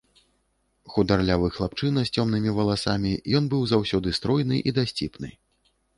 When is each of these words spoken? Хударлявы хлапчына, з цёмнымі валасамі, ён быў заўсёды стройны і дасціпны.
Хударлявы 0.93 1.49
хлапчына, 1.57 1.99
з 2.07 2.17
цёмнымі 2.17 2.55
валасамі, 2.61 3.11
ён 3.41 3.53
быў 3.53 3.61
заўсёды 3.73 4.07
стройны 4.21 4.55
і 4.73 4.75
дасціпны. 4.79 5.29